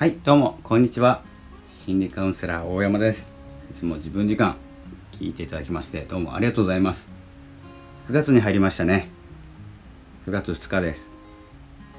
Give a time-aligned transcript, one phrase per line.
[0.00, 1.20] はいどうもこんにちは。
[1.84, 3.28] 心理カウンセラー大山です。
[3.70, 4.56] いつも自分時間
[5.12, 7.10] 聞いていただきましてどうもありがとうございます。
[8.08, 9.10] 9月に入りましたね。
[10.26, 11.12] 9月2日です。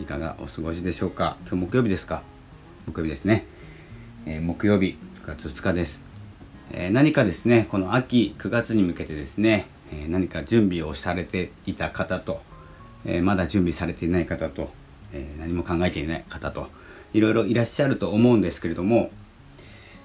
[0.00, 1.36] いかがお過ごしでしょうか？
[1.42, 2.24] 今日木曜日ですか？
[2.88, 3.46] 木曜日ですね、
[4.26, 6.02] えー、木曜日9月2日です、
[6.72, 12.42] えー、何かですねこの秋9月に向けてですね、えー、何か準備をされていた方と、
[13.04, 14.70] えまだ準備されていない方と、
[15.12, 16.66] え何も考えていない方と
[17.14, 19.10] いろいろいらっしゃると思うんですけれども、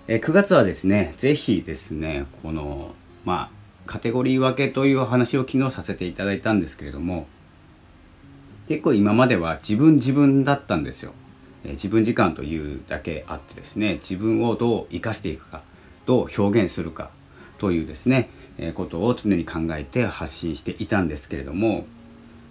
[0.08, 2.94] え9月はですね、ぜひですね、この、
[3.26, 3.50] まあ、
[3.86, 7.27] カテゴリー分けという話を昨日させていただいたんですけれども、
[8.67, 11.14] 結構今までは自分自分だったんですよ。
[11.66, 15.64] え自分時間というだけあってですね、自分をどう生かしていくか、
[16.05, 17.09] どう表現するか
[17.58, 21.86] というですね、えことを常に考えて発信していたんですけれども、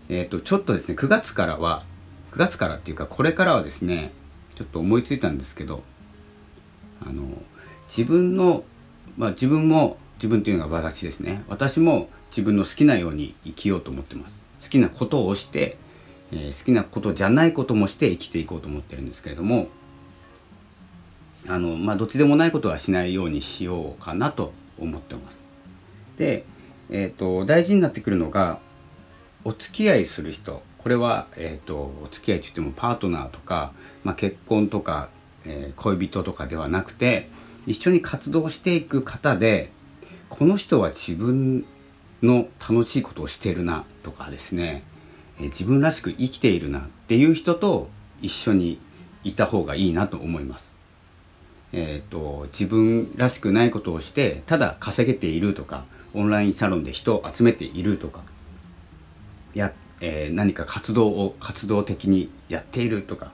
[0.08, 1.84] えっ、ー、と、ちょっとですね、9月からは、
[2.32, 4.12] 9月からっていうか、これからはですね、
[4.58, 5.84] ちょっと思いついたんですけど
[7.00, 7.28] あの
[7.86, 8.64] 自分の、
[9.16, 11.44] まあ、自分も自分というのが私ですね。
[11.46, 14.42] 私も自分の好きなように生きようと思ってます。
[14.60, 15.76] 好きなことをして、
[16.32, 19.68] えー、好きなことじゃないこともして生きていこうと思ってるんですけれども
[21.46, 25.44] あのまあどっちでもないことはしないようにしようかなと思ってます。
[26.16, 26.44] で
[26.90, 28.58] えっ、ー、と大事になってくるのが
[29.44, 30.66] お付き合いする人。
[30.88, 35.10] これは、えーと、お付き合いといってもパートナーとか、まあ、結婚とか、
[35.44, 37.28] えー、恋人とかではなくて
[37.66, 39.70] 一緒に活動していく方で
[40.30, 41.66] この人は自分
[42.22, 44.82] の楽しいことをしてるなとかですね、
[45.38, 47.90] えー、自分らしく生きているなっていう人と
[48.22, 48.80] 一緒に
[49.24, 50.72] いた方がいいなと思います。
[51.74, 58.22] えーと自分らしくないことをしてただ稼げているとかオンラインサロンで人を集めているとか
[59.52, 63.32] やえー、何か活動を活動的にやっているとか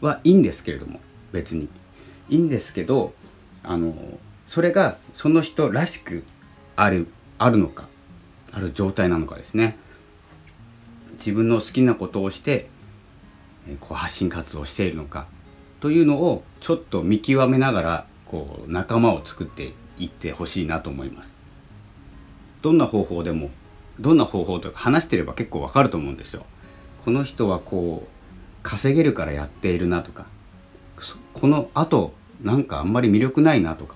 [0.00, 1.00] はいいんですけれども
[1.32, 1.68] 別に。
[2.30, 3.12] いいんですけど
[3.64, 3.94] あの
[4.46, 6.24] それがその人らしく
[6.76, 7.08] ある
[7.38, 7.88] あるのか
[8.52, 9.76] ある状態なのかですね。
[11.18, 12.70] 自分の好きなことをして、
[13.68, 15.26] えー、こう発信活動をしているのか
[15.80, 21.36] というのをちょっと見極めながらこう仲間を作っていってほしいなと思います。
[22.62, 23.50] どんな方法でも
[24.00, 26.44] どんな方法とか話してれば結構わかると思うんですよ。
[27.04, 28.08] この人はこう
[28.62, 30.26] 稼げるからやっているなとか
[31.32, 32.12] このあと
[32.42, 33.94] なんかあんまり魅力ないなとか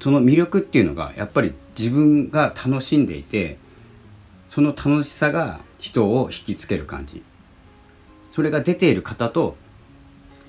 [0.00, 3.58] その魅力っていうのがやっぱり自分が楽しんでいて
[4.50, 7.22] その楽しさが人を引きつける感じ
[8.30, 9.56] それが出ている方と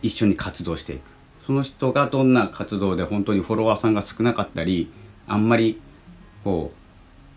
[0.02, 1.02] 一緒に活動していく
[1.46, 4.90] その人がどんな活動で本当にフォロワーさんが少なかったり
[5.28, 5.80] あんまり
[6.44, 6.83] こう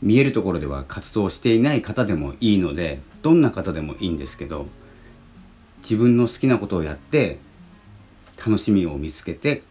[0.02, 4.66] 見えるところでは活動していない方でもいいのでどんな方でもいいんですけど
[5.82, 7.38] 自分の好きなことをやって
[8.38, 9.62] 楽しみを見つけて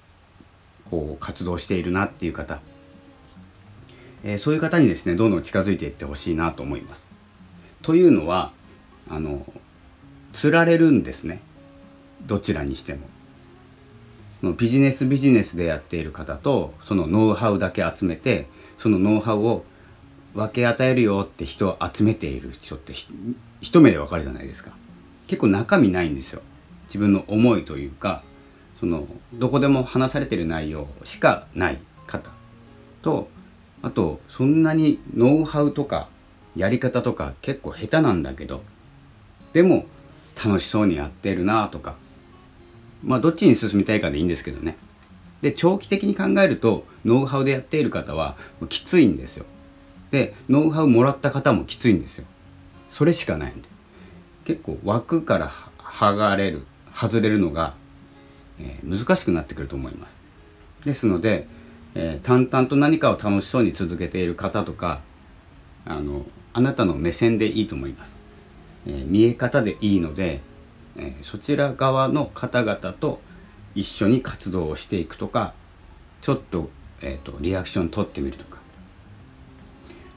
[0.90, 2.59] こう活動しているなっていう方、
[4.24, 7.06] えー、そういう方にですねどんどん近づいていってほしいなと思います。
[7.81, 8.52] というのは
[9.09, 9.46] あの
[10.34, 11.41] 釣られるんですね
[12.25, 13.08] どちらにしても。
[14.58, 18.47] ビジネスビジネスでやっている方とそのノウハウだけ集めて
[18.78, 19.66] そのノウハウを
[20.35, 22.94] 分け与えるよって人を集めている人って
[23.62, 24.72] 一目でわかるじゃないですか。
[25.28, 26.41] 結構中身ないんですよ。
[26.88, 28.22] 自分の思いというか
[28.79, 32.29] そのどこでも話されてる内容しかない方。
[33.01, 33.29] と
[33.81, 36.09] あとそんなにノウハウとか
[36.56, 38.62] やり方とか結構下手なんだけど
[39.53, 39.85] でも
[40.44, 41.96] 楽しそうにやってるなとか
[43.03, 44.78] まあどっちに進みたいかでいいんですけどね。
[45.41, 48.35] で長期的に考えるとノウハウでやっている方は
[48.67, 49.46] きついんですよ。
[50.16, 52.26] でノウハウもらった方もきついんですよ。
[52.90, 53.68] それしかないんで。
[54.46, 56.66] 結構枠から剥がれる
[56.96, 57.74] 外れるのが、
[58.58, 60.18] えー、難しくなってくると思います。
[60.86, 61.48] ですので、
[61.96, 65.02] えー、淡々と何かを楽しそうに続けている方とか
[65.86, 68.16] あのあなたの目線でいいと思います、
[68.88, 70.40] えー、見え方でいいので、
[70.96, 73.20] えそちら側の方々と
[73.73, 75.53] 一緒に活動をしていくとか
[76.22, 76.70] ちょっと,、
[77.02, 78.64] えーとリアクション取ってみるとか。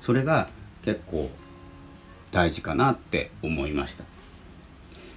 [0.09, 0.49] それが
[0.87, 1.29] 結構
[2.33, 4.05] 大事かなって思いました。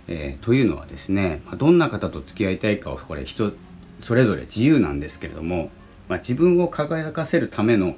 [0.10, 3.54] えー、というのはですねどんな方と付き合いたいかはこれ人
[4.04, 5.70] それぞれ自由なんですけれども、
[6.10, 7.96] まあ、自分を輝かせるための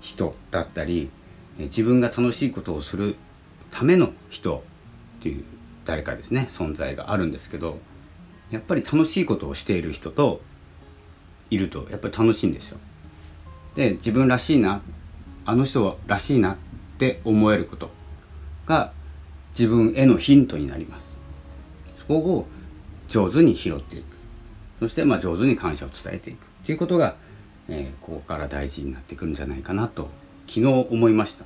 [0.00, 1.10] 人だったり
[1.58, 3.16] 自分が楽しいことをする
[3.70, 4.64] ための人
[5.18, 5.44] っていう
[5.84, 7.78] 誰かですね存在があるんですけど
[8.50, 10.40] やっぱり楽しいことをしている人と
[11.50, 12.78] いるとやっぱり楽しいんですよ。
[13.74, 14.80] で自分らしいな
[15.44, 16.56] あの人らしいなっ
[16.98, 17.90] て思えること
[18.66, 18.92] が
[19.58, 21.06] 自分へのヒントになります。
[22.00, 22.46] そこを
[23.08, 24.04] 上手に拾っていく。
[24.80, 27.14] そしてまあ上手に感謝を伝えていくっていうことが、
[27.68, 30.08] えー、ここから大事になってくるんじゃないかなと
[30.48, 31.44] 昨日思いました、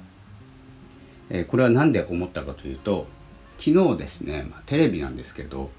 [1.31, 3.07] えー、これは何で思ったかというと
[3.59, 5.71] 昨日ですね、まあ、テレビなんですけど、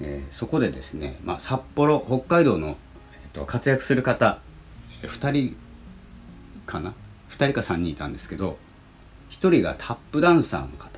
[0.00, 4.38] えー、そこでですね、まあ、札幌北海道の、えーと、活躍する方
[5.02, 5.56] 2人
[6.66, 6.94] かな
[7.32, 8.58] 2人か3人いたんですけど
[9.30, 10.90] 1人がタップダンサーの方。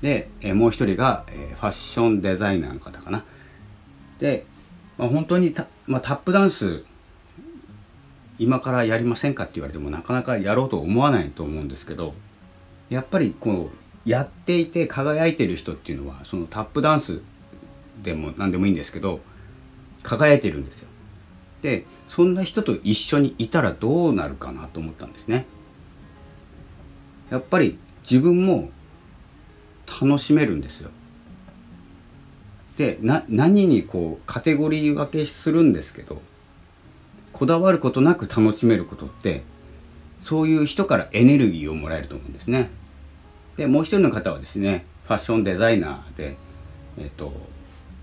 [0.00, 3.24] で、え、もう1人が、え、ファッションデザイナーの方かな。
[4.18, 4.44] で、
[4.98, 6.84] まあ、本当にタ,、まあ、タップダンス
[8.38, 12.14] 今からやりませんかって言われてもなかなかやろうと思わないと思うんですけど
[12.90, 13.70] やっぱりこ
[14.06, 17.20] うやっていて輝いてる人っていうのはそのタップダンス
[18.02, 19.20] でも何でもいいんですけど
[20.02, 20.88] 輝いてるんですよ。
[21.64, 25.46] でそんな人と一緒にいたらどうなるかなと思ったんですね。
[27.30, 28.68] やっぱり自分も
[29.86, 30.90] 楽しめるんですよ。
[32.76, 36.20] でな何にこうカテゴリー分けするんですけど
[37.32, 39.42] こだわることなく楽しめることって
[40.22, 42.70] そういう人からエネルギーをもらえると思うんですね。
[43.56, 46.36] でもう一人の方はですねファッションデザイナーで
[46.98, 47.32] えっと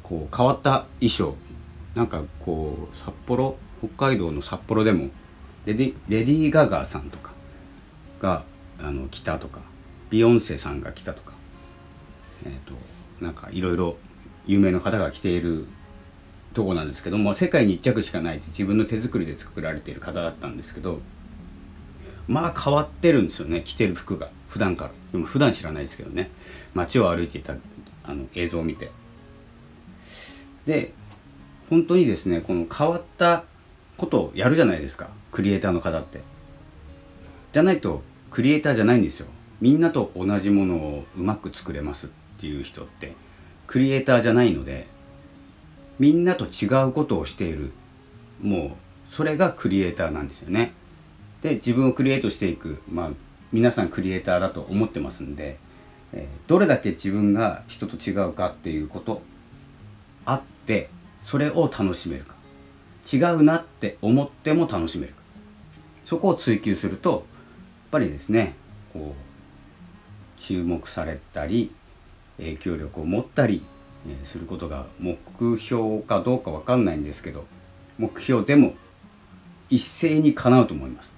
[0.02, 1.36] こう変わった衣装
[1.96, 3.58] なんかこう札幌？
[3.80, 5.10] 北海道の札幌でも
[5.66, 7.32] レディレディー・ガガさんとか
[8.22, 8.44] が
[8.80, 9.62] あの来たとか
[10.10, 11.34] ビヨンセさんが来たとか
[12.46, 12.74] えっ、と
[13.24, 13.98] なんかいろいろ
[14.46, 15.66] 有名な方が来ている
[16.54, 21.00] とこなんですけども世界に1着しかないって自分の手作りで作られている方だったんですけど
[22.28, 24.30] まあ変わってるんですよね着てる服が。
[24.48, 24.92] 普段から。
[25.14, 26.30] でも普段知らないですけどね。
[26.74, 27.56] 街を歩いていた
[28.04, 28.92] あの映像を見て。
[30.66, 30.94] で
[31.72, 33.46] 本当にですねこの変わった
[33.96, 35.08] ことをやるじゃないですか。
[35.32, 36.20] クリエイターの方って。
[37.54, 39.28] じゃないとクリエイターじゃないんですよ。
[39.62, 42.10] みんなと同じものをうまく作れますっ
[42.42, 43.14] ていう人って
[43.68, 44.88] クリエイターじゃないので
[45.98, 47.72] みんなと違うことをしている。
[48.42, 48.76] も
[49.10, 50.74] うそれがクリエイターなんですよね。
[51.42, 52.82] で自分をクリエイトしていく。
[52.92, 53.10] まあ
[53.54, 55.58] 皆さんクリエイターだと思ってますんで、
[56.12, 59.22] え、どれだけ自分が人と違うかっていうこと
[60.26, 60.90] あって
[61.24, 62.36] それを楽しめるか。
[63.12, 65.22] 違うなって思っても楽しめるか。
[66.06, 67.22] そこを追求するとやっ
[67.92, 68.56] ぱりですね
[68.94, 71.72] こう注目されたり
[72.38, 73.64] 影響力を持ったり
[74.24, 75.18] することが目
[75.58, 77.46] 標かどうか分かんないんですけど
[77.98, 78.74] 目標でも
[79.70, 81.12] 一斉に叶うと思います。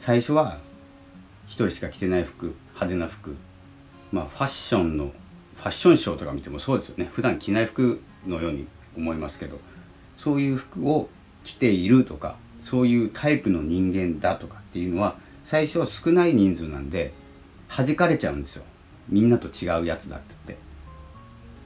[0.00, 0.58] 最初は
[1.46, 3.36] 一人しか着てない服派手な服。
[4.12, 5.12] まあファッションの
[5.56, 7.08] ファッションショーとか見てもそうですよね。
[7.12, 8.66] 普段着ない服のように
[8.96, 9.58] 思いますけど
[10.16, 11.08] そういう服を
[11.44, 17.12] 着ているとかそういうタイプの人間だとかっていうのは最初は少ない人数なんで
[17.74, 18.64] 弾かれちゃうんですよ。
[19.08, 20.56] みんなと違うやつだっつって。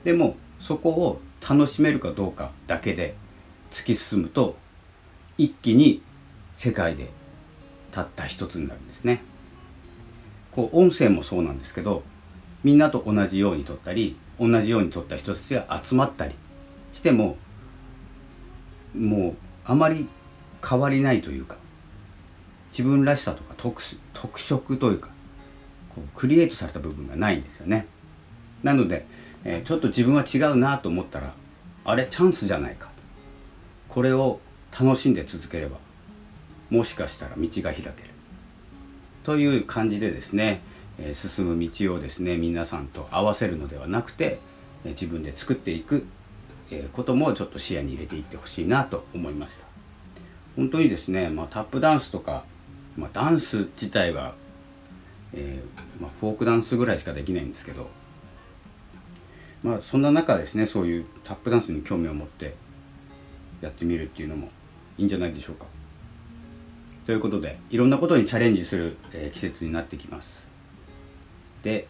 [0.04, 3.14] でもそこを楽しめるかどうかだけで
[3.70, 4.56] 突き進むと
[5.38, 6.02] 一気に
[6.54, 7.10] 世界で
[7.90, 9.22] たった一つになるんですね。
[10.52, 12.02] こう音声もそうなんですけど
[12.62, 16.34] みんなと同じように撮ったり同じように撮った人たちが集まったり
[16.94, 17.36] しても
[18.96, 20.08] もうあまり
[20.66, 21.56] 変わりないというか
[22.70, 23.82] 自分らしさとか特
[24.14, 25.10] 特色というか
[25.94, 27.86] こうクリエイトされた部分がないんですよね。
[28.62, 29.06] なので
[29.44, 31.34] えー、ちょっと自分は違うなと思ったら
[31.84, 32.90] あれチャンスじゃないか。
[33.88, 34.40] これを
[34.78, 35.76] 楽しんで続ければ
[36.70, 37.92] もしかしたら道が開ける。
[39.24, 40.60] という感じでですね、
[40.98, 44.40] え、進む道をですね皆さんと合わせるのではなくて、
[44.84, 46.06] え、自分で作っていく、
[46.70, 49.64] えこともちょっと視野に入れていってほしいなと思いました
[50.56, 52.44] 本当にですね、まあ、タップダンスとか、
[52.96, 54.34] まあ、ダンス自体は、
[55.34, 55.62] え
[56.00, 57.90] まあ、フォークダンスぐらいしかできないんですけど
[59.62, 62.54] まあそんな中ですねそういうタップダンスに興味を持って
[63.60, 64.48] やってみるっていうのも
[64.98, 65.66] いいんじゃないでしょうか。
[67.06, 70.51] ということでいろんなことにチャレンジする、えー、季節になってきます。
[71.62, 71.86] で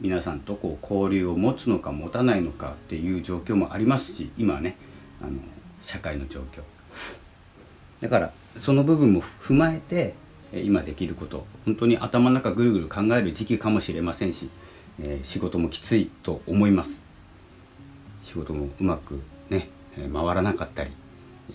[0.00, 4.76] 皆さんとこう交流を持つのか持たないのかっていう状況もありますし今はね
[5.20, 5.32] あの
[5.82, 6.62] 社会の状況。
[8.00, 10.14] だからその部分も踏まえて
[10.52, 14.48] 今できること本当に頭の中ぐるぐる考える時期かもしれませんし
[15.00, 17.00] えー、仕事もきついと思います。
[18.24, 20.92] 仕事もうまくね回らなかったり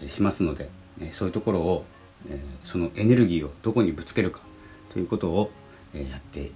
[0.07, 0.69] しますので
[1.13, 1.85] そういうところを
[2.65, 4.41] そのエネルギーをどこにぶつけるか
[4.91, 5.49] ということを
[5.93, 6.51] やって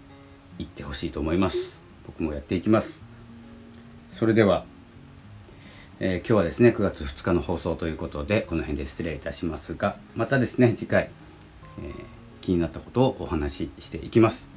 [0.61, 1.77] 行ってほしいと思います。
[2.05, 3.01] 僕もやっていきます。
[4.13, 4.65] それでは、
[5.99, 11.09] えー、今日はですね9月2日の放送ということでこの辺で失礼いたしますがまたですね次回、
[11.81, 12.05] えー、
[12.41, 14.47] 気になったことをお話ししていきます。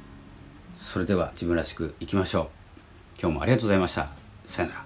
[0.77, 2.47] それでは自分らしくいきましょう。
[3.19, 4.09] 今日もありがとうございました。
[4.45, 4.84] さよなら。